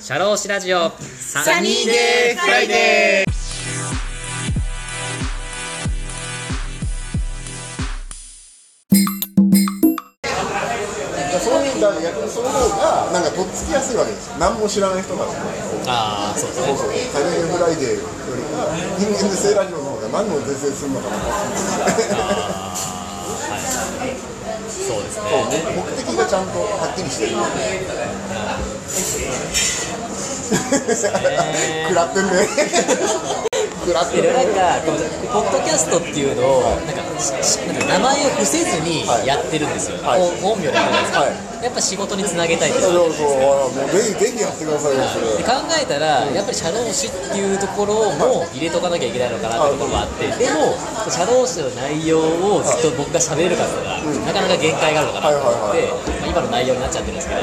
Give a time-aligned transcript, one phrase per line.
[0.00, 0.90] シャローシラジオ。
[0.98, 3.32] サニーデーフライデー。
[11.38, 14.38] そういうだから逆にその方がなんかとっつきやすいわけですよ。
[14.40, 15.30] 何も知らない人だと
[15.86, 16.66] ああそうですね。
[16.66, 18.66] そうそうサニーデーフライデーよりか
[18.98, 22.82] 人間是正ラジオの方が何を是正するのかなあー
[24.02, 24.18] はい。
[24.66, 25.30] そうですね。
[25.76, 27.36] 目的がちゃんとはっきりしてる
[30.52, 32.32] 食らってんね。
[33.82, 34.78] 食らってでるなんか
[35.32, 37.02] ポッドキャストっていうのをなんか
[37.88, 39.26] 名前を伏せずにはい。
[39.26, 40.20] やってるんですよ、はい。
[40.40, 41.30] 本名でやってるんですか、はい。
[41.64, 50.74] やっぱ仕事につなげたいっていそうそうもうぜひぜひやってくださいよそれで考えたら、やっぱり社労士っていうところも入れとかなきゃいけないのかなってところがあって、でも、
[51.10, 53.80] 社労士の内容をずっと僕が喋れるかっていう
[54.18, 55.88] のが、なかなか限界があるのかなと思って、
[56.22, 57.40] まあ今の内容になっちゃってるんですけど、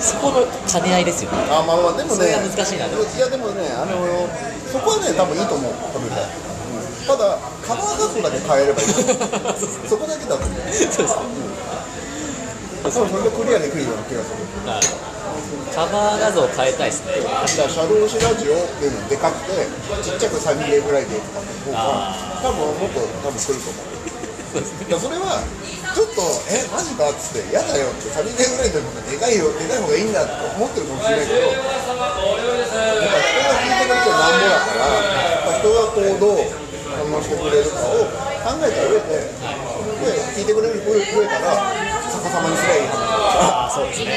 [0.00, 1.38] そこの兼ね合いですよね。
[1.52, 2.96] あまあまあでもそれねが難しいなと。
[2.96, 4.28] いやでもねあの
[4.72, 8.88] そこはね多分いいと思う多分ね、うん、ただカバー画像だけ変えればいい。
[9.88, 11.60] そこだけだと思うそうですね。
[12.82, 14.40] 多分それでクリアできるような気がする。
[14.66, 15.10] はい
[15.74, 17.22] カバー画像を変えたいですね。
[17.22, 19.66] だからシャドウシラジオっていうのでかくて
[20.02, 23.90] ちっちゃくサニーデーぐらいでとかの方が多分もっと多分来ると思う。
[24.90, 25.38] いやそれは
[25.94, 36.46] ちょっとえマジかっつって嫌だよってサニーデーぐらいでの方がでかいよでかい方がいいんだって思ってるかもしれないけどやっぱ人が聞いてくれてなんぼだからやっぱ人がこうどう
[36.94, 39.26] 反応してくれるかを考えた上で
[40.00, 41.58] で聞いてくれる増えたら
[42.06, 42.98] 逆さまにすりゃいい話
[43.40, 44.14] あ、そうですね。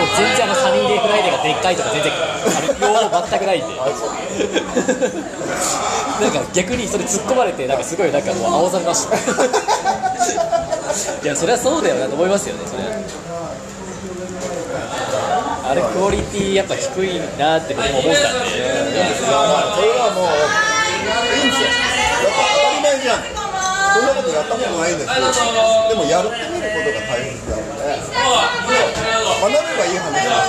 [0.00, 3.74] もう全然あのサニーデーフライデーがでっかいとか全然あの用語全くないんで。
[6.20, 9.16] なんか逆にそれ突っ込まれてなんかすごいなんかもう青ざめました
[11.22, 12.82] いやそれはそうだよなと思いますよねそれ。
[15.60, 18.56] あれクオリティやっぱ低いなって僕も思ったんで。
[18.56, 20.32] いやまあそれはもう
[21.36, 25.28] いいんですよやっぱ当たり前じゃんそんなことやったことないんですけど
[25.90, 28.00] でもやるってみることが大切なので
[29.40, 30.40] 学べばいい話です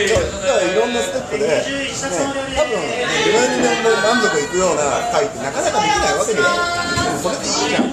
[0.00, 3.68] じゃあじゃあいろんなステップで、ね、多分自分に
[4.02, 6.89] 満足いくような回ってなかなかできないわけですよでも
[7.20, 7.92] それでいいじゃん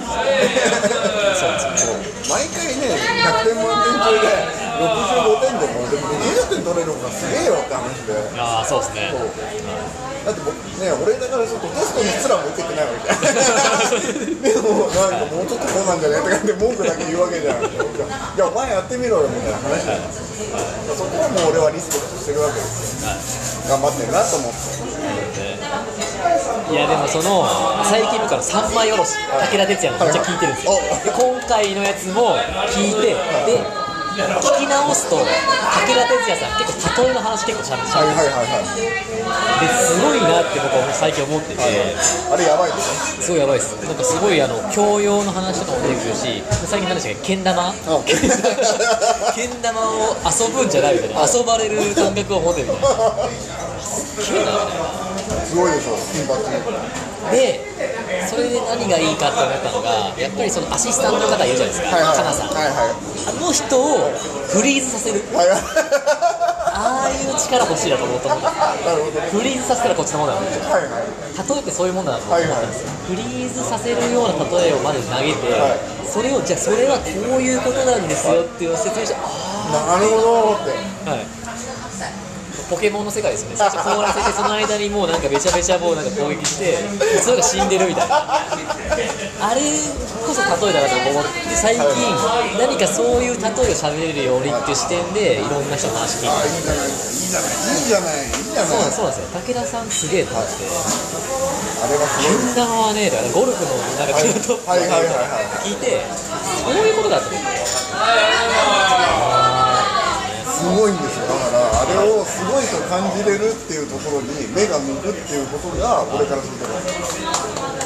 [1.36, 2.08] そうですよね。
[2.28, 4.28] 毎回ね100点満点中で
[4.78, 8.14] 65点でもでも20点取れるのがすげえよって話で。
[8.38, 9.12] ああそうですね。
[10.26, 14.44] だって僕ね、俺だからちょっとテストにすらも受けてないわけじゃん。
[14.44, 17.64] でもなんかもうちょっとこうなんじゃねって感じで文句だけ言うわけじゃん。
[17.64, 17.72] い
[18.38, 20.96] やお前やってみろよみたいな話なんですよ。
[20.96, 23.72] そこはもう俺はリスペクトしてるわけですよ。
[23.72, 25.47] 頑張ってるなと思って
[26.70, 27.48] いやでもその
[27.84, 29.16] 最近僕あの三枚おろし
[29.52, 30.74] 武田鉄矢のめっちゃ聞いてるんですよ。
[31.04, 32.36] で今回のやつも
[32.76, 33.64] 聞いてで
[34.42, 35.30] 聞き直すと武田
[36.10, 38.98] 鉄矢さん結構例えの話結構しゃべるはいはいはいはい。
[39.60, 41.62] ですごいなって僕は最近思ってて。
[41.62, 43.24] あれやばいですね。
[43.24, 43.76] すごいやばいです。
[43.86, 47.36] なんかすごいあの教養の話とかも出てくるし最近何でしたっけ？
[47.36, 47.70] けん玉？
[47.70, 47.74] あ
[49.36, 49.80] けん玉。
[49.80, 51.22] を遊ぶんじゃないみたいな。
[51.24, 52.90] 遊ばれる感覚を持ってるみたいな
[53.80, 55.06] すげえなみたいな
[55.46, 56.44] すごいでしょ金髪。
[57.32, 57.60] で
[58.30, 62.18] それで何がいいかって思ったのがやっぱりそのアシスタントの方いるじゃないですか、はいはい。
[62.18, 62.96] かなさん、はいはい。
[63.28, 64.12] あの人を
[64.48, 65.20] フリーズさせる。
[65.36, 65.60] はいはい
[66.78, 69.20] ああいう力欲しいなと思ったなるほど。
[69.34, 71.10] フリーズさせたらこっちのものだと思ってはいはい。
[71.10, 76.06] 例えってそういうもんだなと思ったんですよ、フリーズさせるような例えをまず投げて、はい。
[76.06, 80.78] それをじゃあそれはこういうことなんですよっていう説明してあなるほどって。
[81.10, 81.26] あはい
[82.70, 83.56] ポケモンの世界ですよね。
[83.56, 86.78] 最初凍らせてその間にもうなんかめちゃめちゃもうなんか攻撃して
[87.24, 88.44] それが死んでるみたいな。
[89.40, 89.62] あれ
[90.26, 91.86] こそ例えだなと思って最近
[92.60, 99.30] 何かそういう例えを喋れるようにっていう視点でいろんな人の話聞いてあいいじゃないいいじゃないいいじゃないいいじゃないそうなんですよ。
[99.32, 100.52] 武田さんすげえと思って。
[100.58, 102.56] あれはすごい。
[102.56, 104.68] 玉はねとかゴルフのなんかトップ
[105.64, 106.02] 聞いて
[106.66, 107.48] そういうことだと思って。
[110.58, 111.17] すごいんです
[111.94, 116.66] れをすごいと感じれるっていうところに目が向くっていうことが俺からすると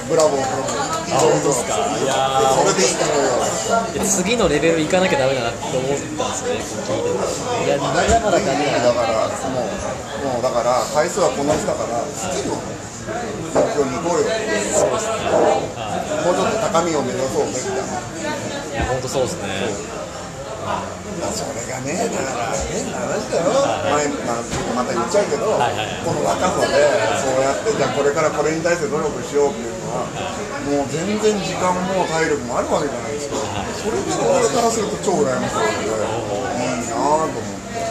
[0.09, 2.15] ブラボーブラボーあ本当ですかいや
[2.65, 3.06] れでいいと
[4.00, 6.88] 思次のレベル行かなきゃダメだなって思ったんですよね。
[6.88, 14.27] こう聞いてていやまだまだダメだなだからもうもうだから回数はこなしたから次の目標に行こうよ
[14.71, 15.31] そうですね。
[15.31, 15.57] は
[16.25, 20.00] もうちょっと高みを目指そうねみたいないいや本当そうですね
[21.31, 23.50] それがねだから変な話だよ。
[23.56, 24.44] 前まあ
[24.75, 26.06] また言っちゃうけど、はいはいはい。
[26.06, 26.75] この若さで
[27.22, 30.06] そうやってじゃあこれからこれに対して努力しようっていうのは
[30.69, 33.38] もう全然時間も体力もあるわけじゃないですか。
[33.80, 36.06] それで俺からすると超羨ましいので
[36.62, 37.81] いいなぁと思って。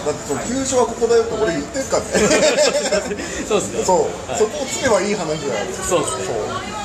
[0.00, 2.08] だってその急所はここだよって俺言ってるからね。
[3.46, 3.84] そうですね。
[3.84, 5.88] そう、はいそこをつけばいい話じゃないですか。
[5.88, 6.79] そうですね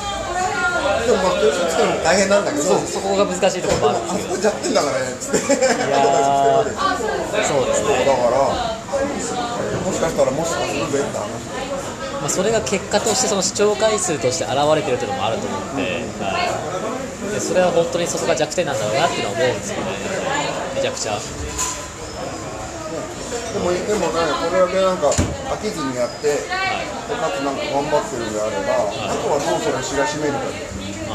[1.06, 2.63] でもまあ急所つけるのも大変なんだけど。
[2.63, 4.36] そうそこが難しいところもあるんあですけど。
[4.36, 5.38] そこ弱点だからねっつって。
[5.38, 5.50] い
[5.92, 6.74] やー
[7.46, 8.06] そうですね。
[8.06, 8.42] だから
[9.86, 11.30] もしかしたらもしかするべって話
[12.25, 16.34] まあ、それが結果としてその視聴回数として現れてるというのもあると思うんで,、は
[17.30, 19.86] い、でそれは本当にそこが弱点なんだろうなっていうのは思うんですよね
[20.74, 21.19] めちゃくちゃ。
[23.54, 25.13] でもでもねこれだけなんか
[25.54, 26.50] 飽きずにやって、で
[27.16, 30.40] かつなんか頑張ってるんであれば、あとはどうそれを知らしめるか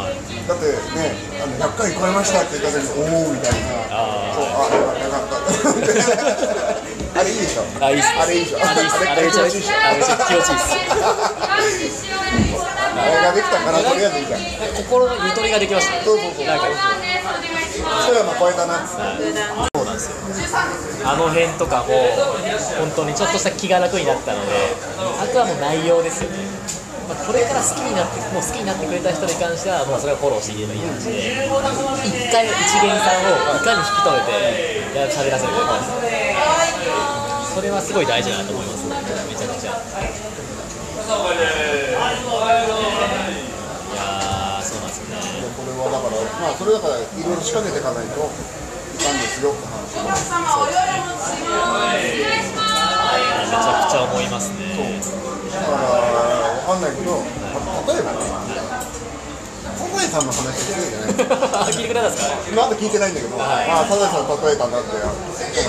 [0.01, 0.17] はい。
[0.49, 0.65] だって
[0.97, 3.93] ねあの100回超えましたって言った時におおみたいな。
[3.93, 5.05] あそうあよかった。
[5.05, 7.69] よかったあれいいでしょ。
[7.81, 8.09] あいいっす。
[8.09, 8.59] あれいいでしょ。
[8.65, 8.97] あれいいっす。
[8.97, 10.73] あれめち気持ちいいっす。
[12.91, 14.41] あれができたからとりあえずいいじゃん
[14.77, 16.47] 心のゆとりができましたねそうそうそう。
[16.47, 18.79] なんか一山超えたな。
[18.79, 19.33] っつって
[19.75, 20.17] そうなんですよ。
[21.03, 21.87] あの辺とかも
[22.79, 24.53] 本当にちょっとした気が楽になったので
[25.21, 26.37] あとはもう内容ですよね、
[27.11, 35.75] まあ、これから好きになってもう好きになってくれた人に関してはもうそれをフォローしていけばいい話で一回一元さんをいかに引き止めてや喋らせるか
[37.51, 38.87] それはすごい大事だなと思います。
[38.87, 38.95] ね
[39.27, 39.75] めちゃくちゃ。
[39.75, 39.83] い
[43.99, 45.51] やーそうなんですよね。
[45.59, 49.99] これはだからまあそれだからいろいろ仕掛けていかないといかんですよって話
[52.63, 52.70] め
[53.11, 54.77] ちゃくちゃ思いますね。
[55.51, 55.79] だから
[56.71, 57.23] わかんないけど
[57.93, 58.19] 例えばね
[59.77, 62.37] サザエさんの話してるじゃない聞いてくれたんですか？
[62.55, 63.69] まだ聞いてないんだけど、はい。
[63.69, 64.89] まあ、サザエさん例えたんだって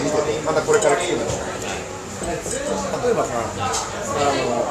[0.03, 1.37] 見ててまたこれから聞くんだけど
[3.07, 4.63] 例えばさあの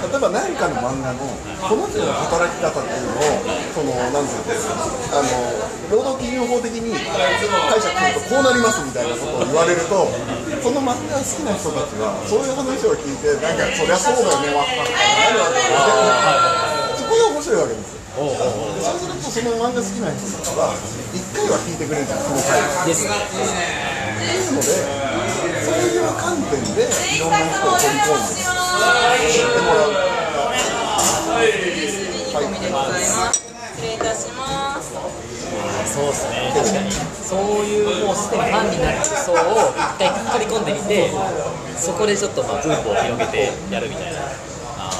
[0.00, 1.18] 例えば何かの漫画の
[1.60, 3.44] この人の働き方っていうのを
[3.76, 4.80] そのなんていうの
[5.12, 5.28] あの
[5.92, 10.08] 労働基準法的に解釈するとこうなりますみたいなことを言われると
[10.64, 15.60] その漫画が好きな人たちはそういう話を聞いてなんかそりゃそうだよねわっかってなるわけ
[16.96, 18.00] そこが面白いわけですよ。
[18.18, 20.74] おうおうおうでそうするとその漫画好きな人たちは
[21.14, 23.04] 一回は聞いてくれるじゃんその回です。
[23.06, 24.66] ねっていうので
[25.64, 26.84] そういう観点で
[27.16, 28.59] いろんな人を取り込んで
[29.30, 29.98] 知ってもらうは
[31.44, 31.60] い失
[33.82, 34.92] 礼いたします。
[34.92, 34.98] そ
[36.02, 39.36] うですね確かにそういうもうすでにファンになる層を
[39.74, 41.10] 一回取り込んでみて
[41.76, 44.20] そこでちょっとまあ分母を広げてやるみたいな。
[44.78, 44.90] あ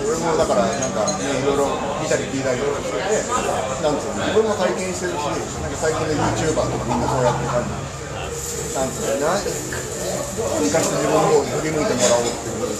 [0.00, 1.66] 俺もだからなんかねいろいろ
[2.00, 3.02] 見たり聞いたりとかしてて
[3.84, 5.16] なんつうの自分も体験してるし
[5.60, 7.68] なんか最近の YouTuber とかみんなそうやってる感じ。
[8.74, 9.46] なんつうのなど
[10.58, 12.70] うにかして自分の方に振り向いてもらおうっていう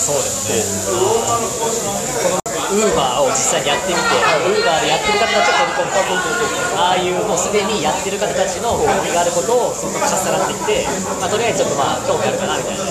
[0.00, 0.90] そうですね。
[0.90, 2.40] この
[2.70, 10.86] ウーバーを実際にやってみてウーバーでやってる方たちを取り込むとああいうもうすでにやってる方たちの興味があることをそこかっさらっていって、
[11.20, 12.84] まあ、とりあえずちょっとまあ興味あるかなみたいな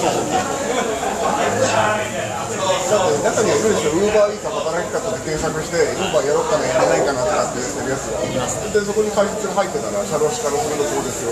[2.89, 3.06] 中
[3.45, 8.18] にはいるでしょ、ウーバーイーツ働き方で検索して、ウーバーやろうかな、やらないかなとかって言ってるやつが。
[8.25, 8.33] で、
[8.81, 11.30] そこに解説が入ってたら、社労士からするとそうですよ。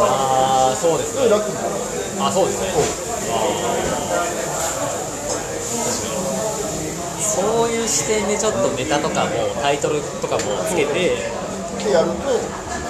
[0.00, 1.80] ああそうですねそれラッキーじゃない
[2.26, 2.66] あそうですね
[7.20, 11.20] そういう視点でちょっとネタとかもタイトルとかもつけてで
[11.92, 12.14] やると、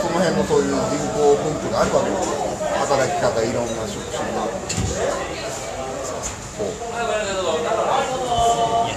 [0.01, 0.81] その辺のそういう人
[1.11, 2.37] 口分布があるわけですよ。
[2.81, 4.47] 働き方、いろんな職種の。
[4.47, 4.49] い
[5.03, 5.11] や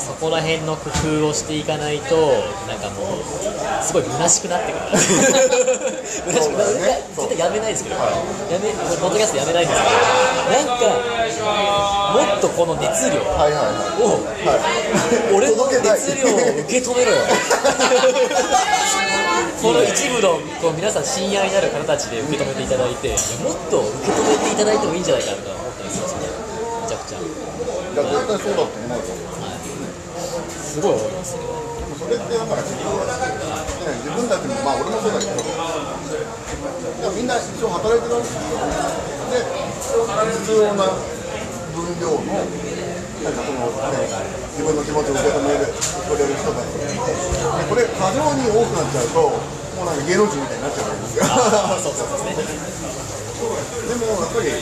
[0.10, 0.90] そこら辺の工
[1.22, 2.16] 夫をしていかないと
[2.66, 3.22] なんかもう
[3.86, 4.82] すごい虚しくなってくる。
[4.98, 5.14] 虚
[6.42, 7.06] しくなる、ね。
[7.14, 8.02] 絶対やめないですけど、や
[8.58, 9.90] めポッドキャストやめないんですけど
[10.50, 10.98] なんか
[12.18, 14.02] もっとこの熱量はいはいはい。
[14.02, 14.18] を
[14.50, 16.34] はい、俺の熱量を
[16.66, 17.22] 受け止めろよ。
[19.62, 23.10] この一部のこう皆さん親愛なる方たちで受け止めていただいて
[23.46, 26.26] もっと受け止めていただいてもいいんじゃないかなと思ったりするんですよね
[26.82, 27.22] めちゃくちゃ、い
[27.96, 29.04] や、絶対そうだと思うよ。
[30.80, 30.96] すごい。
[30.96, 31.44] 思いますよ
[32.00, 33.12] それってだから自分,、ね、
[34.00, 35.52] 自分たちもまあ俺もそうだけどで
[37.04, 38.56] もみんな一応働いてるわけですよ
[39.28, 39.44] で
[40.40, 40.96] 必要な
[41.76, 44.08] 分量のなんかその、ね、
[44.56, 46.88] 自分の気持ちを受け止めるくれる人たちで
[47.68, 49.20] これ過剰に多くなっちゃうと
[49.76, 51.24] もうなんか芸能人みたいになっちゃうわけですよ。
[51.28, 53.46] あそうそうですねで
[53.96, 54.60] もやっぱりね、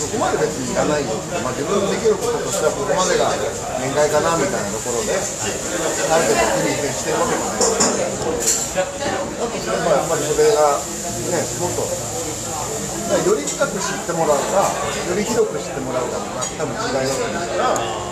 [0.00, 3.28] そこまで別にいらないよって、まあ、自分のできることとしてはここまでが
[3.76, 8.80] 限界かなみたいなところで、ある程度国に接してるわけじゃないですか。
[8.80, 18.05] だとすればやっぱりそれが、ね、もっと、より深く知ってもらうか、より広く知ってもらうかとか多分違いだと思うから、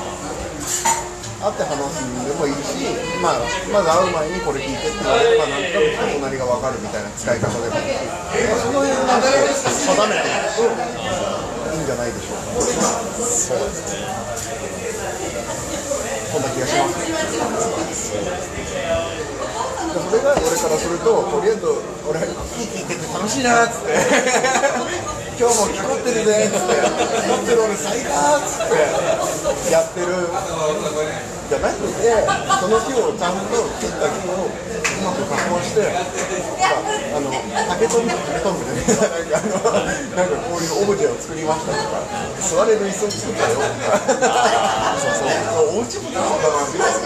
[1.44, 2.88] 会って話すんでもいいし、
[3.20, 10.72] まあ、まず会う前にこれ聞いてって言われればなんとなく人となりが分かるみたいな使い方でもいいし、まあ、その辺なんか定めていくと
[11.68, 12.64] いいんじゃないでしょうか
[13.28, 14.08] そうですね
[16.32, 17.04] そんな気がします
[19.84, 21.68] それが俺からするととりあえず
[22.08, 26.78] 俺聞いてて楽しいなっつって今日も聞こってるねっつって。
[26.78, 27.66] 聞ってる。
[27.66, 30.30] 俺最高っつってやってる。
[31.50, 32.14] じゃなくて
[32.62, 34.54] その日をちゃんと切った日をう
[35.04, 37.28] まく加工してあの
[37.68, 38.86] 竹とんぼ竹とんぼでね
[39.28, 39.84] なんかあの
[40.16, 42.00] なんかこういうオブジェを作りましたとか
[42.40, 44.96] 座れる椅子を作ったよとか。
[44.96, 45.76] そうそう。
[45.76, 47.04] お家もなんかなみたいな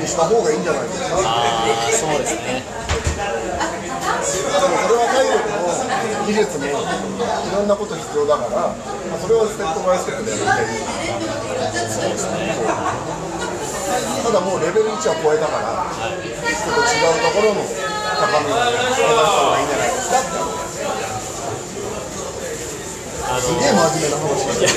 [0.00, 1.18] にした方がいいんじゃないですか。
[1.20, 2.62] ああそうですね。
[4.22, 5.04] それは
[6.26, 8.74] 技術もいろんなこと必要だから、ま
[9.14, 10.78] あ、それをステップバイステップでやっていい
[11.88, 12.18] そうで。
[12.18, 12.54] すね
[14.24, 20.71] ただもうレベル1は超えたから、ちょっと違うところの高みを目指した方がいいんじゃないですかって。
[23.32, 24.68] あのすげえ真面目な話いや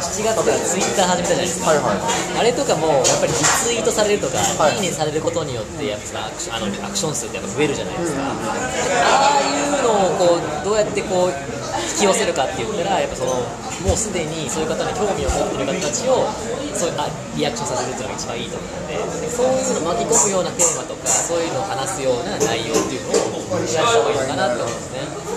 [0.00, 2.40] 7月からツイッター始めたじゃないですか、はいはい。
[2.40, 4.76] あれとかもやっぱりリツイートされるとか、はい。
[4.76, 11.60] い、いねされることによってやっぱアクションあのアクション数ってやっぱ増えるじゃないですか、ああいうのをこうどうやってこう
[11.92, 13.44] 引き寄せるかって言ったらやっぱその
[13.84, 16.24] もうすでにそういう方に興味を持ってる方たちを
[16.72, 17.04] そういうあ
[17.36, 25.29] リアクションさせるっていうのが一番いいと思うのでそういうの巻き込むようなテーマとかそういうのを話すような内容っていうのをやった方がいいのかなって思うんですね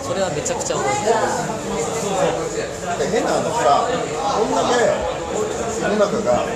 [0.00, 0.88] それはめちゃくちゃ思い。
[0.88, 0.94] ま
[1.28, 1.44] す
[2.98, 4.88] で変な話さこんだけ
[5.80, 6.46] 世の中があ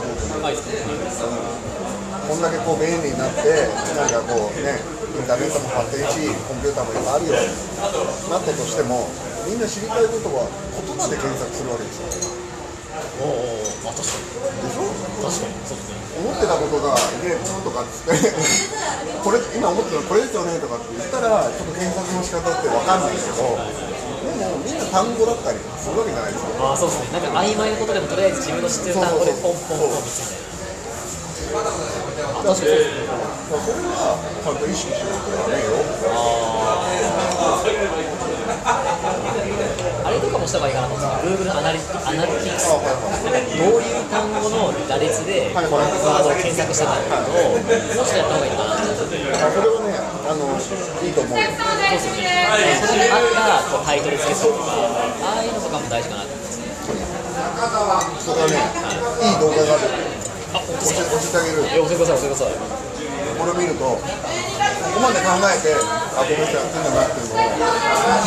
[0.00, 4.80] どうぞはいこんだけこう便利になってなんかこうね
[5.12, 7.34] インターネットも発展しコンピューターもいっぱいあるよ
[8.30, 9.10] なったとしても
[9.44, 12.51] みんな知りたいことは言葉で検索するわけですよ
[13.20, 14.84] おおまあ確かにでしょ
[15.24, 16.92] 確かにそうですね思ってたことが
[17.24, 18.30] 「ねとかっつって
[19.24, 23.36] これ今思ってたのこれですよねとかって言ったらちょっと検索の仕方って分かんないけど
[24.38, 30.52] でもみんな単語だったりするわけじゃないですかまあそうですねなんか曖昧なことでもとりあえず自分の知ってる単語でポンポンポンみたいな
[31.52, 33.08] 確かにそうですね
[33.52, 35.80] それはちゃんと意識しないとダメよ
[36.12, 37.64] あ
[38.62, 51.38] れとかもした方がいいかなと思うんですよ Google アナリアナリティクスどういう単語の羅列ではいワードを検索してたのかをもうちょっとやった方がいいのかなと思ってあそれはねあのいいと思う。
[51.38, 52.30] よそうですよね。
[52.78, 56.70] それに合ったこうタイトル付けするとかああいうのとかも大事かなと思うんですよ
[58.22, 58.54] それはね
[59.26, 60.22] いい動画がある。
[60.52, 62.54] あ教えてあげるえ教えてください教えてください
[63.40, 63.96] これを見ると
[64.92, 67.48] ここまで考えてあこの人やってんだなっていうのが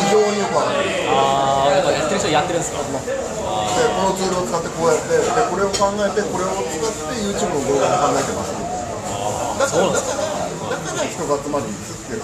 [0.02, 2.82] 非常によくわかるああやっぱやってる人やってるんですか？
[2.82, 10.26] でこのツールを使ってこうやってでこれを考えてこれを使って YouTube の動画も考えてますだからだから
[10.74, 12.22] だから人が集まるんですっていう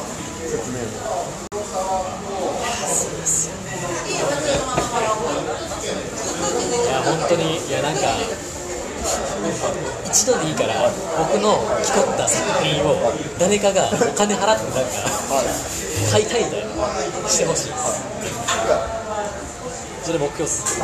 [0.51, 0.83] 説明
[5.63, 8.01] いや本当にいやなんか
[10.07, 12.97] 一度でいいから僕の着こった作品を
[13.39, 14.99] 誰かがお金払ってなんか
[15.35, 15.47] はい
[16.13, 16.65] 買いたいみたい
[17.23, 17.73] なしてほしい。
[17.73, 18.03] です
[20.05, 20.79] それ目標っす。
[20.79, 20.83] で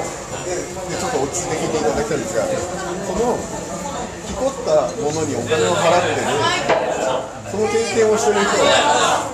[0.97, 3.39] ちょっと落ち着いて聞いていただきたいんですがその
[4.27, 6.23] 着こったものにお金を払ってる
[7.51, 9.31] その経験をしてる人は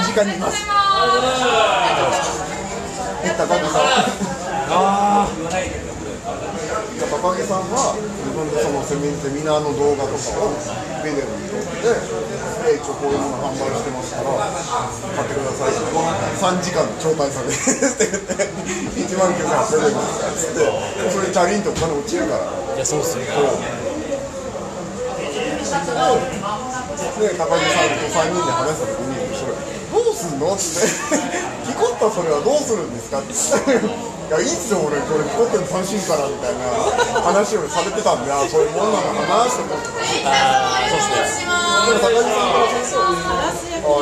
[0.00, 0.64] 身近にいます。
[3.24, 3.78] え高木さ
[5.84, 5.87] ん
[7.06, 10.50] 高木さんは自分でそのセミセミナーの動画とかを
[11.04, 11.94] ビデオに撮って
[12.66, 14.34] で一応こういうもの販売してますから
[15.14, 15.78] 買ってください。
[16.58, 17.62] 3時間招待されてっ
[17.94, 20.66] て言って1万9800円ですからっつって
[21.10, 22.44] それチャリンとお金落ちるから。
[22.74, 23.30] いやそうっすよね
[27.18, 30.54] で高木さんと3人で話した時にそれどうすんの？
[30.54, 30.62] って
[31.66, 33.32] 「キコったそれはどうするんですか?」って
[34.28, 36.68] いやいいっすよ俺これキコっての楽しいからみたいな
[37.24, 39.88] 話をされてたんであそういうもんなのかなって思って。
[40.20, 41.48] たああそうっすね
[41.88, 43.96] でも高木さんからすると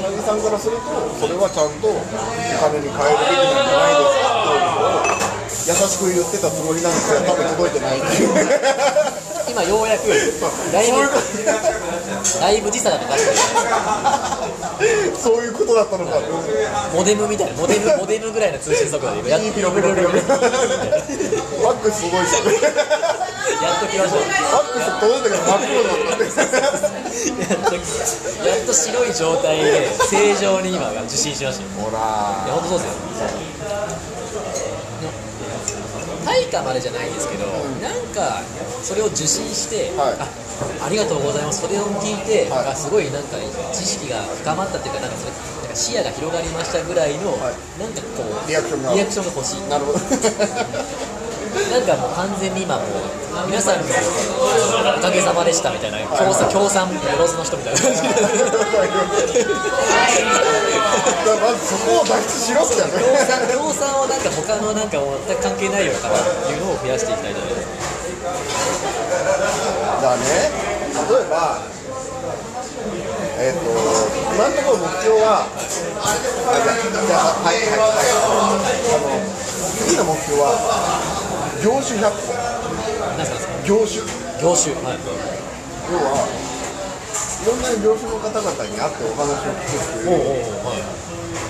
[0.00, 0.88] 高木さんからすると
[1.20, 5.12] それはちゃんとお金に変えるべきなんじゃないですかっていうのを
[5.68, 8.00] 優しく言ってたつもりなんですけど多分届いてない。
[8.00, 9.23] っていう
[9.54, 10.98] 今ようやくだいぶ
[12.40, 13.22] だいぶ時差がかかって
[15.14, 16.18] そういうことだったのか。
[16.92, 20.26] モデムみたいなモデムモデムぐらいの通信速度でやっいいピロピロピロピロ
[21.62, 22.58] ワックスすごいですよね
[23.62, 26.42] やっときましたワックス届いたけど真っ黒だった
[27.46, 27.78] やっと
[28.48, 34.14] やっと白い状態で正常に今受信しましたよほらいや本当そうですよ
[36.54, 37.46] かまでじゃないんですけど、
[37.82, 38.38] なんか
[38.84, 40.20] それを受信して、はい。
[40.20, 40.28] あ
[40.84, 41.64] ありがとうございます。
[41.64, 42.68] それを聞いて、はい。
[42.68, 43.40] あすごいなんか
[43.72, 47.56] 知識が深まったっていうかなんかそれなんか視野が広がりましたぐらいの、はい。
[47.80, 49.64] なんかこうリアクションが欲しい。
[49.72, 49.98] なるほど。
[50.04, 52.84] なんかもう完全に今もう
[53.46, 58.08] 皆さんのおかげさまでしたみたいな協賛協賛よろずの人みたいな感じで。
[61.40, 64.98] まずそこを脱出しろってやね協賛協賛をなんか他のなんか
[65.28, 66.12] 全く関係ないようなっ
[66.46, 68.73] ていうのを増やしていきたいじゃないです
[70.04, 70.52] かだね。
[70.92, 71.64] 例えば
[73.40, 73.64] えっ、と
[74.36, 78.12] 今のところ目標はあじゃあはいはいはい。
[78.92, 79.16] あの
[79.80, 80.52] 次の目標は
[81.64, 82.36] 業種100個。
[83.64, 84.04] 業種。
[84.44, 85.00] 業種はい。
[85.88, 90.20] 要はいろんな業種の方々に会ってお話を聞くっていう。
[90.64, 90.84] はい。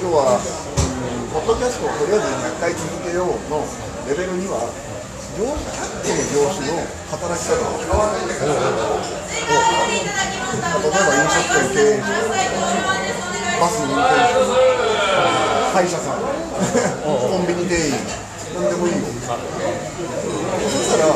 [0.03, 3.67] 要は、うん、ポッドキャストをとりあえず100回続けようの
[4.09, 4.71] レベルには
[5.39, 8.37] 業100個の業種の働き方を聞かない例
[10.45, 12.13] えば飲食店経営者
[13.61, 14.45] バスの運転手
[15.73, 17.97] 歯医者さんコンビニ店員
[18.55, 21.09] 何でもいいよそしたら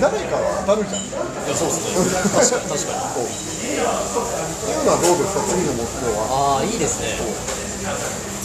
[0.00, 7.51] 誰かは当たるじゃんいやそうですね確かに確かにこうっていうのはどうですか次の目標はああいいですね。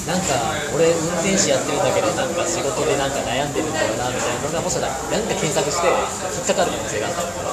[0.07, 0.39] なんか
[0.71, 5.87] 俺運転手やってるだけでなんか仕事でなんか悩んでるんだろうなみたいなのがもしかしたらなんか検索して
[6.31, 7.51] 引っかかる可能性があったりとか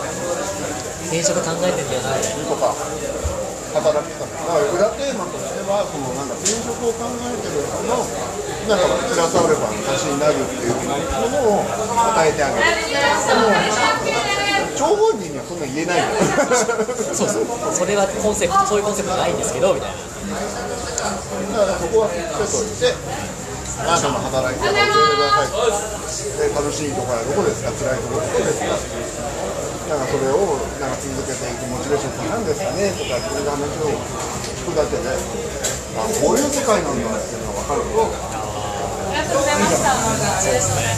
[1.10, 2.70] 転職考えてんだよなみたいなとか
[3.74, 8.06] 働き方だから裏テーマとしてはそのなんか転職を考えてる人の
[8.70, 10.94] なんかプラスアルファの足しになるっていうも
[11.34, 13.50] のを与えてあげるでも
[14.78, 16.14] 張本人にはそんな言えないの
[17.18, 19.98] そうそうそれはコンセプトそういうコンセプトないんですけどみたいな
[21.54, 22.90] だからそこは伏せといて
[23.78, 35.06] あなたの働き方を教えてくださいで楽しいところはどこですか辛いところはどこですかなんかそれをなんか続けていくモチベーションって何ですかねとかっていう話を聞くだけで
[35.94, 38.02] あこういう世界なんだっていうのが分かると
[40.42, 40.74] そうです。
[40.74, 40.90] ね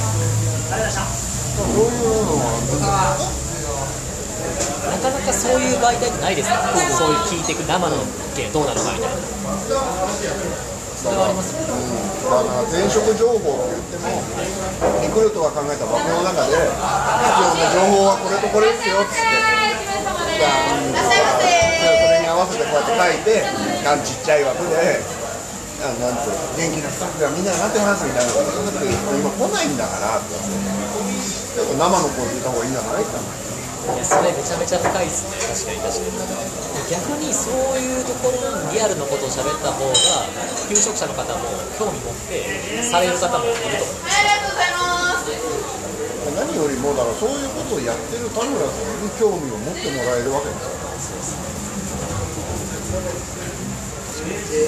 [1.52, 3.45] そういうのは
[5.26, 6.54] かそういう媒体ってないですか？
[6.62, 7.98] らねそういう聞いていく生の意
[8.38, 9.18] 見どうなのかみたいな。
[10.96, 11.62] それはありますよ。
[11.66, 11.76] ね
[12.26, 14.10] だから前職情報って言っても
[15.02, 20.98] リクルートが考えた枠の中で必要な情報はこれとこれですよっつってじゃあうん。
[20.98, 21.06] そ
[22.10, 23.46] れに合わせてこうやって書いて
[23.86, 24.02] がん。
[24.02, 24.98] ちっちゃい枠で
[25.86, 26.18] あなん。
[26.18, 26.26] て
[26.58, 27.46] 元気なスタッフがみん。
[27.46, 29.78] なになってますみたいなことって今来ないん。
[29.78, 32.74] だからってっと生の声聞いた方がいいん。
[32.74, 33.22] じゃないかな
[33.94, 35.38] いやそれめちゃめちゃ深いですね。
[35.70, 36.90] 確かに確かに。
[36.90, 38.38] 逆にそういうところ
[38.70, 39.94] にリアルのことを喋った方が
[40.70, 42.46] 求職者の方も興味持って
[42.86, 45.26] される方もいると思います
[46.36, 50.78] 何よりもだからそういうことをやってる田村さんに興味を持ってもらえるわけですよ。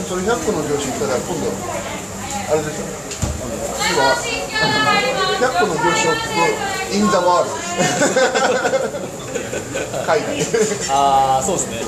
[0.09, 1.51] それ100個の業種行ったら今度
[2.51, 2.85] あれでしょ？
[3.43, 4.19] あの次は
[5.39, 6.35] 100個の業種を聞く
[6.95, 7.47] in the world
[10.07, 10.41] 海外。
[10.91, 11.81] ああそうですね。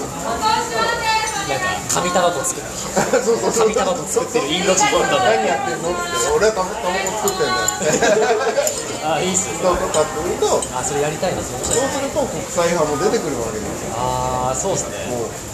[1.51, 3.67] なんか紙タバコ作ってそうそうそう。
[3.67, 6.79] 紙タバコ作ってるインド人何やってんのって俺はタバコ
[7.27, 9.59] 作ってんだよってああいいっすね。
[9.59, 10.39] どうとかって言う。
[10.39, 13.95] とあそれやりたいなそうすると国際派も出てくるわけですよ。
[13.99, 15.50] ああそうですね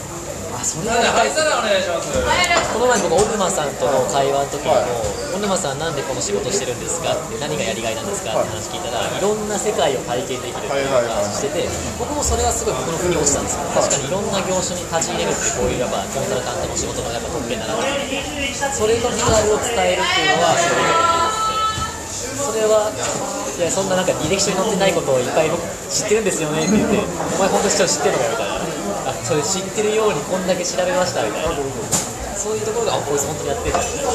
[0.66, 1.38] それやりたいっす。
[1.38, 1.46] ね
[2.74, 4.82] この前僕小沼さんとの会話の時にも、
[5.30, 9.22] 小沼さんなんでこの仕事してるんですかって何がやりがいなんですかって話聞いたら、い。
[9.22, 11.70] ろんな世界を体験できるっていう話してて、
[12.02, 13.62] 僕もそれはすごい僕の腑に落ちたんですよ。
[13.78, 14.10] 確かに。
[14.10, 18.18] いろんな業種に立ち入れるってこういうやっぱコンサルタントの仕事のやっぱ特権だなと思って
[18.74, 20.90] それのリアルを伝えるっていうのはすごい
[22.36, 28.55] それはいやそんななんか履歴書に載ってないことをいっぱい僕知ってるんですよねって言ってお前本当に知ってるのかよみたいな。
[28.55, 28.55] あ
[29.26, 31.50] それ知ってるようにこんだけ調べましたみたいな。
[32.38, 34.14] そういうところがあこいつ本当にやってるんだみたいな。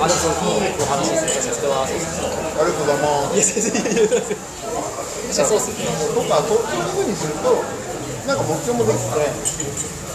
[0.00, 1.52] あでもそれいいお話ですね。
[1.52, 2.88] それはそうですねありがとう。
[2.88, 5.92] ございますいや先生いやいや確かにそうっすよね。
[6.16, 7.60] とかそういうふうにすると
[8.24, 9.20] なんか目標もできて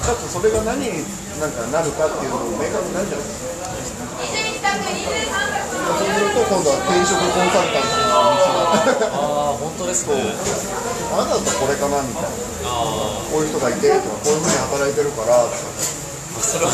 [0.01, 1.05] かつそれが何に
[1.37, 4.09] なんかなるかっていうのも明確になるじゃないですか
[5.93, 8.49] そうすると今度は転職コンサルタントの道
[8.97, 10.17] がああ本当ですね
[11.13, 12.29] あなただとこれかなみたいな。
[12.62, 12.62] あ
[13.31, 15.57] こういう人がいてとかこういうふうに働いてるからとか
[16.33, 16.71] あそれは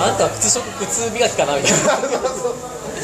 [0.00, 2.00] あんたは靴職靴磨きかなみたいな。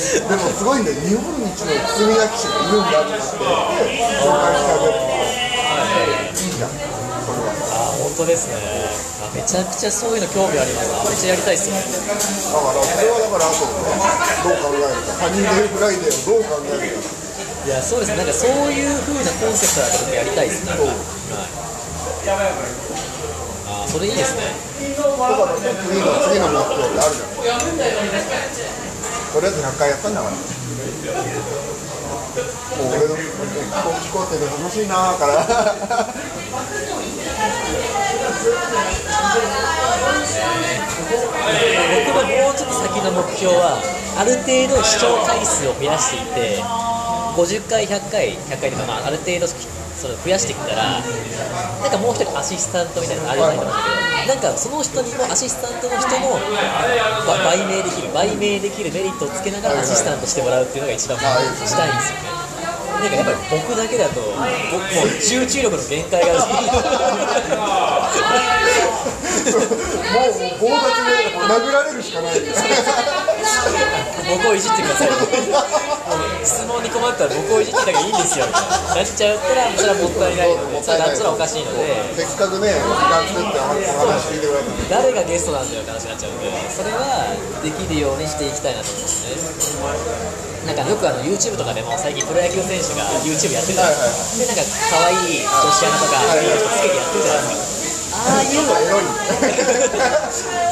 [0.01, 0.97] でもすごいんだよ。
[1.05, 2.81] 日本一の靴磨き師がいる。
[2.81, 3.37] んだって言って
[4.25, 8.57] 紹介してあげるといいじゃんそれはああ本当ですね。
[9.21, 10.89] あめちゃくちゃそういうの興味あります。
[11.05, 15.13] めっちゃやりたいっすよねだからそれはだからあとどう考えるか。
[15.21, 17.30] サニーフライデーをどう考えるか
[17.71, 18.17] いやそうですね。
[18.19, 20.75] なんかそういう風なコンセプトだと僕やりたいですね。
[20.75, 20.91] はい。
[23.71, 24.43] あそれいいですね。
[24.99, 27.39] だから次の次の目標ってあるじゃん。
[27.39, 27.47] と
[29.39, 30.35] りあえず100回やったんだから。
[30.35, 30.43] も
[32.91, 33.31] う俺の飛行
[34.03, 35.55] 機工程で楽しいなーから僕
[42.19, 43.79] のもうちょっと先の目標は
[44.19, 46.59] ある程度視聴回数を増やしていって
[47.37, 53.85] 50回100回100回とか、まあ、ある程度その増やしてきたらなんかもう一人アシスタントみたいなのあるじゃないと思うんだ
[54.25, 56.41] けどなんかその人にもアシスタントの人も
[57.27, 62.41] ば売名できる売名できるメリットをつけながらアシスタントしてもらうっていうのが一番したいんですよね。
[63.01, 66.53] なんかやっぱり僕だけだと僕もう集中力の限界がある
[69.51, 72.35] もう棒立ちで殴られるしかない
[74.29, 75.11] 僕をいじってください
[76.45, 78.47] 質問に困ったら僕をいじってだけいいんですよ。
[78.47, 97.80] みたいななっちゃったらそれはもったいないのでそれはなっちゃおかしいのでせっかくね時間作ってお話聞いてくれた誰がゲストなんだよって話になっちゃうのでそれはできるようにしていきたいなと思いますねなんかよくあの YouTube とかでも最近プロ野球選手が YouTube やってるじゃないですか、でなんか可愛い女子アナとかいい人つけてやってるじゃないですか
[98.21, 99.09] ああいうちょっとエロいち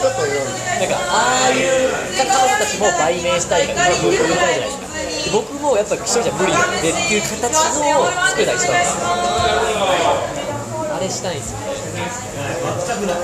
[0.04, 4.84] ょっとエロいなんかああいう彼女たちも売名したいから売りたいじゃないですか
[5.24, 8.96] で僕もやっぱ一人じゃ無理なんでっていう形のを作るのが一番です
[10.92, 11.68] あれしたいんですよね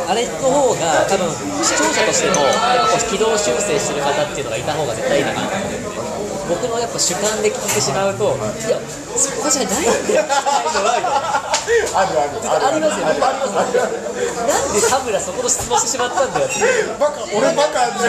[0.08, 1.30] あれの方が多分
[1.64, 5.93] 視聴者としてもやっぱこう軌道修正してる方っていうのがいた方が絶対いいなと思って
[6.48, 8.78] 僕のやっぱ主観で聞いてしまうといや
[9.16, 10.24] そこじゃないんだよ
[11.94, 13.18] あるあるありますよね。
[13.18, 16.60] なんで田村そこの質問してしまったんだよって、
[17.00, 18.02] バカ俺バカバカに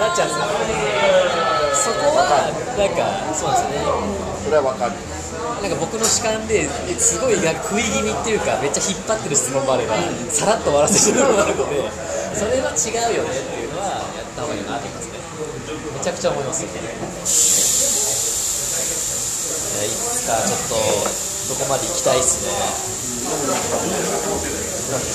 [0.00, 1.94] なっちゃうんですよ。
[1.94, 3.82] そこは、なんか、そうですよね。
[4.44, 4.92] それはわかる
[5.62, 9.94] なんか僕の主観ですごい食い気味っていうか、めっちゃ引っ張ってる質問もあれば、
[10.30, 11.86] さらっと終わらせてるのもあるので、
[12.34, 15.21] それは違うよねっていうのは、やった方がいいなと思いますね。
[16.02, 16.82] めちゃくちゃ思いますよね。
[16.82, 16.82] い
[19.86, 22.50] つかちょっと、どこまで行きたいっすね。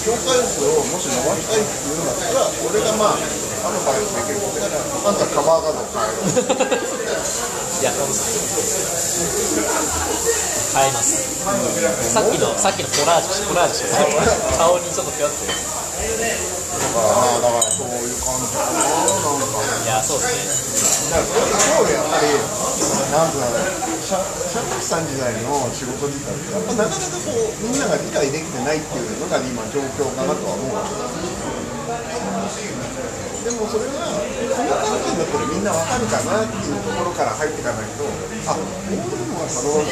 [0.08, 6.23] 境界数をもし伸ばしたいっていうんだったら俺がまあアドバイスできることやらあんたカバー画像変えろ
[7.84, 8.08] いや、変え
[10.95, 11.19] ます。
[12.15, 13.91] さっきの、さっきのコラージュ、コラージュ
[14.58, 15.87] 顔にちょっとぴょって。
[15.98, 22.38] だからだからそういう感じかななんかいや、そうですだから一方でやっぱり
[23.10, 23.58] なんていうの
[24.06, 30.78] 社社会さん時代の仕事自体ってやっぱなかなかこうみんなが理解できてないっていうのが今状況かなとは思う
[33.42, 34.14] ででもそれは
[34.54, 39.90] この観点だったらみんなわかるかなっていうところから入っていかないとあこういうのがハローの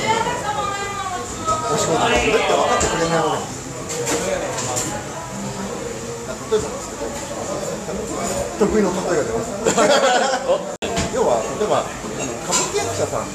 [1.73, 5.04] お仕事なんだって分かってくれないわけです
[6.51, 7.09] 例えばですけど
[8.59, 9.49] 得意の例えが出ます
[11.15, 13.27] 要は例えばあの歌舞伎役者さん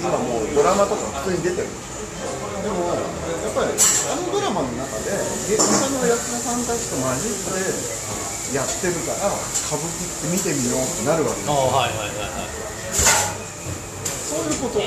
[0.00, 5.12] 今もうドラマとか普通に出てるでもやっぱりあのドラマの中で
[5.48, 12.50] 芸人さんの役者さんたちと混じってやってるから歌舞伎って見てみようってなるわけですああ、はいはいはいはい。
[14.26, 14.84] そういうことあ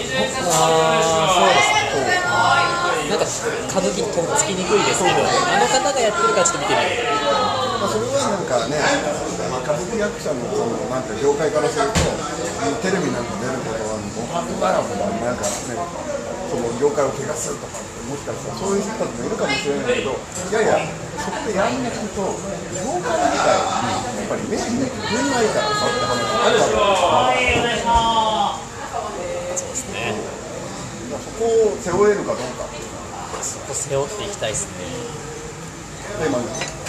[1.00, 1.83] あ、そうですね。
[1.94, 3.26] なんか、
[3.70, 7.06] 歌舞伎とっつきにくいですけど、あの方がやってるからちょっと見てみる。
[7.14, 8.80] まあ、それはなんかね、
[9.52, 12.00] まあ、歌舞伎役者のそのなんか業界からすると、
[12.82, 15.78] テレビなんか出ることは、模範ならば、なんかね、
[16.50, 20.82] その業界を怪我するとかって、もしかしたらそういう人たちもいるかもしれないけど、いやいや、
[21.20, 22.24] そこでやんなくと、
[22.74, 26.66] 業界自体やっぱり目に食いないからさって話があるわ
[27.36, 28.00] けですよ。
[29.54, 30.18] そうですね。
[31.12, 32.94] だからそこを背負えるかどうかっていう
[33.44, 34.86] そこ背負っていきたいですね。
[36.24, 36.42] で、まあ、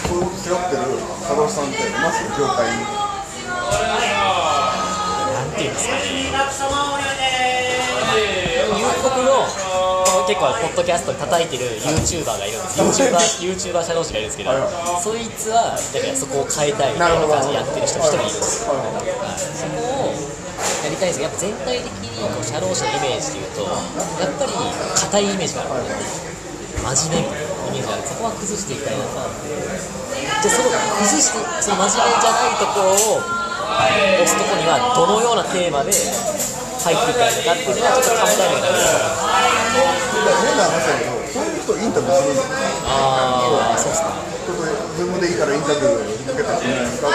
[0.07, 0.83] そういうこと背負ってる
[1.19, 2.79] 佐藤さんっていますよ、業界に。
[5.35, 6.25] なんていうんですかね。
[8.75, 9.45] 夕刻の
[10.27, 12.79] 結構ポッドキャストで叩いてる YouTuber がいるんです。
[12.81, 13.17] YouTuber、
[13.73, 14.67] YouTuber 社同士がいるんですけどはいは
[14.99, 18.75] い、そいつはだからそこを変えたいみたいな感じでやってる人一人いるんですそこ
[20.09, 20.34] を
[20.85, 25.89] やりたいんですけど、やっぱ全体的にこう社労士のイメージでいうと、やっぱり硬いイメージがある。
[26.85, 28.05] 真面目みたいなイメージがある。
[28.05, 29.49] そこは崩していきたいなと思って。
[29.49, 39.25] で、その崩して、その真面目じゃないところを押すところには、どのようなテーマで入っていったらいいのかっていうのは、ちょっと考えなきゃいけない
[41.35, 44.07] そういう人インタビューするんだよああそうっすね
[44.45, 44.63] ちょっと
[44.95, 47.13] ズームでいいからインタビューを受けてくれないですかっ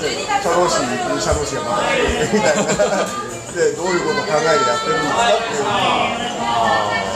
[0.00, 2.68] てで社労士に社労士がまた来てみたいな
[3.48, 6.12] でどういうことを考えてやってるんですかっていうのあ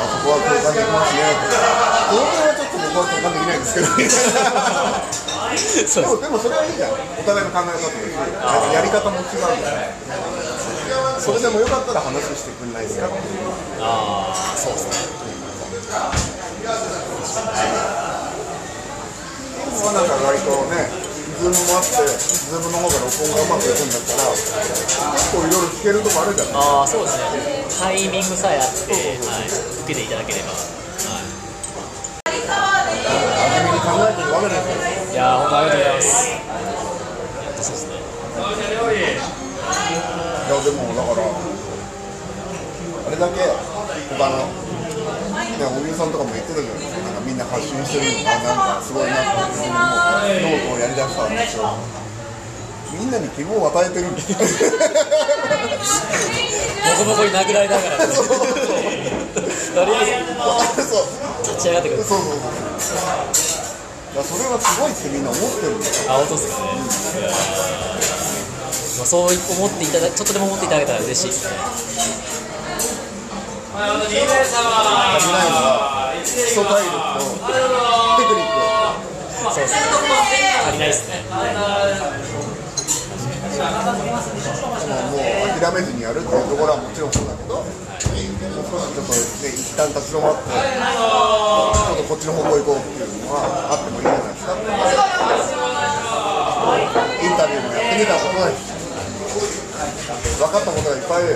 [0.08, 1.60] そこは共感できますねって
[2.08, 3.92] この点はちょっと僕は共感できないんですけど
[6.00, 8.00] でもでもそれはいいじゃんお互いの考え方だし
[8.72, 13.52] やり方も違うからそれでもよかったら話してくれないですかっていう
[13.84, 14.92] ああそうっすね。
[19.80, 20.92] まあなんか割とね、
[21.40, 27.64] Zoomもあって、 Zoomの方が録音がうまくいくんだったら、結構いろいろ聞けるとこあるじゃないああそうですね。
[27.80, 30.60] タイミングさえあって、はい、受けていただければ、は
[32.22, 32.36] 真
[33.64, 34.76] 面目に考えてるわけですよ。
[35.10, 37.88] い、いやー本当ありがとうございますやっとそうです。
[37.88, 37.96] ね
[38.92, 41.26] いや、でもだから、
[43.02, 43.40] あれだけ
[44.12, 51.74] 他の、ね、おゆうさんとかも言ってたじゃないですかみんな発信してるのが、なんかすごいなと思って、ノートをやりだしたんですよ。
[52.92, 54.32] みんなに希望を与えてるんです。
[54.32, 54.38] ボ
[56.98, 60.06] コボコに殴られながらとりあえ
[60.76, 61.06] ずそう。
[61.42, 62.36] 立ち上がってくるそうそう。
[62.78, 62.98] そう。
[64.12, 66.12] いやそれはすごいってみんな思ってるんですよ。
[66.12, 67.32] あ本当ですかねいやー
[68.98, 71.56] まあ、そう思っていただちょっとでも思っていただけたら嬉しいですね
[73.74, 74.44] 足りない
[75.50, 77.26] のは基礎体力とテ
[78.26, 78.50] クニック。
[79.42, 79.80] そうですね
[80.62, 80.88] 足りない。
[80.88, 81.42] ですねも
[85.18, 85.20] う
[85.60, 86.30] 諦めずにやるってい。
[86.30, 87.64] うところはもちろんそうだけど、もう
[88.70, 89.18] 少しちょっとね、
[89.50, 90.56] 一旦立ち止まって、ちょ
[91.92, 93.04] っとこっちの方向行こうってい。
[93.04, 94.02] うのはあってもい。
[94.02, 94.06] い。
[94.06, 94.32] んじゃない。
[94.32, 94.52] ですか。
[97.22, 98.50] インタビューもやってみたことない。
[98.56, 98.58] し、
[100.38, 100.98] 分かったことがい。
[100.98, 101.24] っぱい。
[101.26, 101.34] で、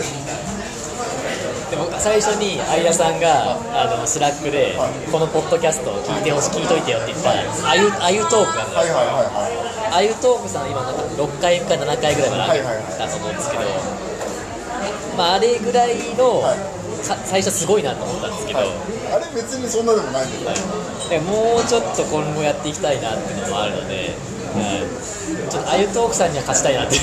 [1.70, 4.78] でも最初に相田さんがあの Slack で
[5.10, 13.62] このポッドキャストを聞いてほしい聞いといてよって言ったあゆあゆトークがあるはいはいはいはあゆトークさん今なんか6回か7回ぐらいまで上げはいはいはいたと思うんですけど、
[15.18, 16.42] まああれぐらいの、
[17.02, 18.62] 最初すごいなと思ったんですけど、い。
[19.10, 20.78] あれ別にそんなでもないんだけど、
[21.10, 24.14] でもうちょっと今後やっていきたいなっていうのもあるので、
[24.54, 27.02] はい、ちょっとあゆトークさんには勝ちたいなっていう。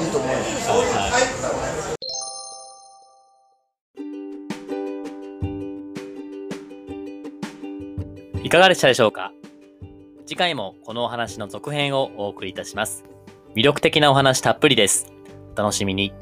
[0.00, 0.38] いいと思うよ。
[1.10, 1.41] はい
[8.52, 9.32] かがでしたでしょうか？
[10.26, 13.02] 次回もこのお話の続編をお送りいたします。
[13.56, 15.10] 魅力的なお話たっぷりです。
[15.56, 16.12] お楽しみに。